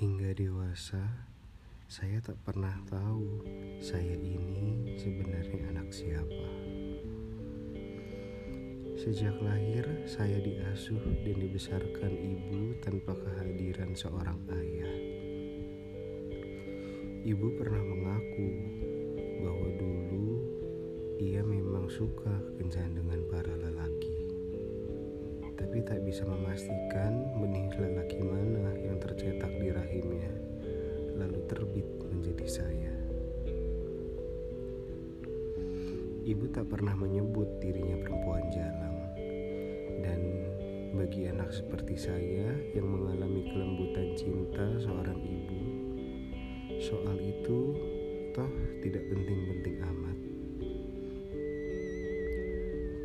Hingga 0.00 0.32
dewasa, 0.32 1.28
saya 1.84 2.24
tak 2.24 2.40
pernah 2.40 2.72
tahu 2.88 3.44
saya 3.84 4.16
ini 4.16 4.96
sebenarnya 4.96 5.60
anak 5.76 5.92
siapa. 5.92 6.48
Sejak 8.96 9.36
lahir, 9.44 9.84
saya 10.08 10.40
diasuh 10.40 11.04
dan 11.20 11.36
dibesarkan 11.36 12.16
ibu 12.16 12.80
tanpa 12.80 13.12
kehadiran 13.12 13.92
seorang 13.92 14.40
ayah. 14.56 14.94
Ibu 17.20 17.60
pernah 17.60 17.84
mengaku 17.84 18.48
bahwa 19.44 19.68
dulu 19.76 20.28
ia 21.20 21.44
memang 21.44 21.92
suka 21.92 22.40
kencan 22.56 22.96
dengan 22.96 23.20
para 23.28 23.52
lelaki. 23.52 24.16
Tapi 25.60 25.84
tak 25.84 26.00
bisa 26.08 26.24
memastikan 26.24 27.36
benih 27.36 27.68
lelaki 27.76 28.09
Ibu 36.20 36.52
tak 36.52 36.68
pernah 36.68 36.92
menyebut 36.92 37.48
dirinya 37.64 37.96
perempuan 37.96 38.44
jalang, 38.52 38.96
dan 40.04 40.20
bagi 40.92 41.24
anak 41.26 41.48
seperti 41.48 41.96
saya 41.96 42.52
yang 42.76 42.86
mengalami 42.92 43.48
kelembutan 43.48 44.12
cinta 44.14 44.68
seorang 44.84 45.16
ibu, 45.16 45.60
soal 46.76 47.16
itu 47.16 47.72
toh 48.36 48.52
tidak 48.84 49.00
penting-penting 49.08 49.76
amat. 49.80 50.18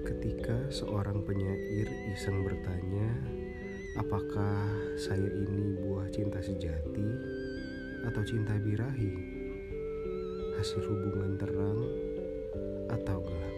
Ketika 0.05 0.57
seorang 0.67 1.23
penyair 1.23 1.87
iseng 2.13 2.43
bertanya, 2.43 3.09
apakah 3.95 4.69
saya 4.99 5.31
ini 5.31 5.79
buah 5.81 6.11
cinta 6.11 6.43
sejati 6.43 7.09
atau 8.11 8.21
cinta 8.27 8.59
birahi? 8.59 9.35
Hasil 10.55 10.81
hubungan 10.87 11.35
terang 11.35 11.79
atau 12.95 13.19
gelap? 13.19 13.55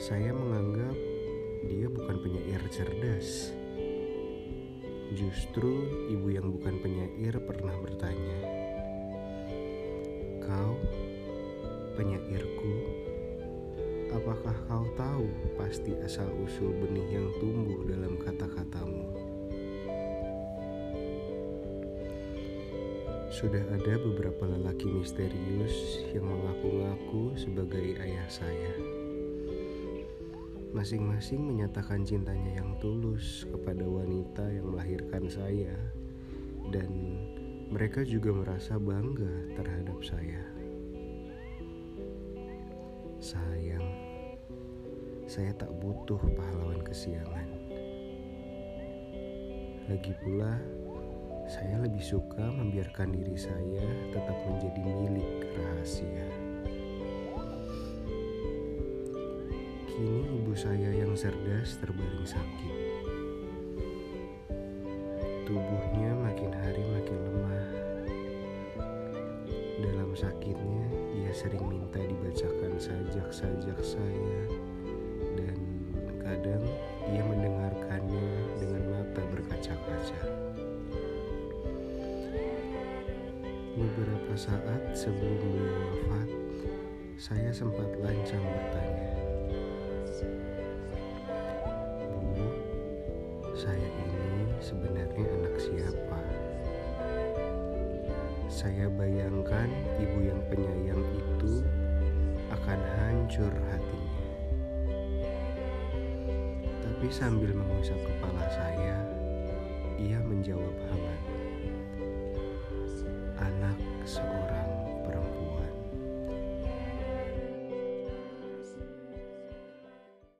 Saya 0.00 0.32
menganggap 0.32 0.96
dia 1.68 1.86
bukan 1.86 2.16
penyair 2.24 2.62
cerdas. 2.72 3.52
Justru 5.12 5.70
ibu 6.08 6.32
yang 6.32 6.48
bukan 6.56 6.80
penyair 6.80 7.36
pernah 7.44 7.76
bertanya, 7.84 8.38
"Kau 10.40 10.74
penyairku?" 12.00 12.74
Apakah 14.12 14.56
kau 14.68 14.84
tahu 14.92 15.24
pasti 15.56 15.96
asal-usul 16.04 16.68
benih 16.84 17.16
yang 17.16 17.32
tumbuh 17.40 17.80
dalam 17.88 18.20
kata-katamu? 18.20 19.08
Sudah 23.32 23.64
ada 23.72 23.96
beberapa 23.96 24.44
lelaki 24.44 24.61
misterius 24.88 26.02
yang 26.10 26.26
mengaku-ngaku 26.26 27.36
sebagai 27.36 28.00
ayah 28.00 28.26
saya. 28.26 28.72
Masing-masing 30.72 31.44
menyatakan 31.44 32.00
cintanya 32.00 32.64
yang 32.64 32.80
tulus 32.80 33.44
kepada 33.44 33.84
wanita 33.84 34.48
yang 34.48 34.72
melahirkan 34.72 35.28
saya, 35.28 35.76
dan 36.72 36.88
mereka 37.68 38.00
juga 38.08 38.32
merasa 38.32 38.80
bangga 38.80 39.52
terhadap 39.52 40.00
saya. 40.00 40.40
Sayang, 43.20 43.84
saya 45.28 45.52
tak 45.60 45.68
butuh 45.76 46.20
pahlawan 46.32 46.80
kesiangan. 46.80 47.48
Lagi 49.92 50.16
pula, 50.24 50.56
saya 51.52 51.84
lebih 51.84 52.00
suka 52.00 52.48
membiarkan 52.48 53.12
diri 53.12 53.36
saya 53.36 53.84
tetap 54.08 54.40
menjadi 54.48 54.71
rahasia. 55.82 56.26
Kini 59.90 60.22
ibu 60.30 60.54
saya 60.54 60.94
yang 60.94 61.10
cerdas 61.18 61.74
terbaring 61.82 62.22
sakit. 62.22 62.74
Tubuhnya 65.42 66.14
makin 66.22 66.54
hari 66.54 66.86
makin 66.86 67.18
lemah. 67.26 67.66
Dalam 69.82 70.14
sakitnya, 70.14 70.86
ia 71.18 71.34
sering 71.34 71.66
minta 71.66 71.98
dibacakan 71.98 72.78
sajak-sajak 72.78 73.82
saya 73.82 74.38
dan 75.34 75.58
kadang 76.22 76.62
ia 77.10 77.26
mendengarkannya 77.26 77.41
Beberapa 84.32 84.48
saat 84.48 84.82
sebelum 84.96 85.44
beliau 85.44 85.76
wafat, 85.92 86.28
saya 87.20 87.52
sempat 87.52 87.84
lancang 88.00 88.40
bertanya, 88.40 89.12
Bu, 92.16 92.48
saya 93.52 93.88
ini 93.92 94.48
sebenarnya 94.56 95.28
anak 95.36 95.56
siapa? 95.60 96.20
Saya 98.48 98.88
bayangkan 98.96 99.68
ibu 100.00 100.24
yang 100.24 100.40
penyayang 100.48 101.04
itu 101.12 101.60
akan 102.56 102.80
hancur 102.96 103.52
hatinya. 103.68 104.24
Tapi 106.80 107.06
sambil 107.12 107.52
mengusap 107.52 108.00
kepala 108.00 108.48
saya, 108.48 108.96
ia 110.00 110.16
menjawab 110.24 110.72
hangat. 110.88 111.01